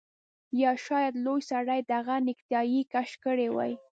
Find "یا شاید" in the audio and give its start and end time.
0.61-1.13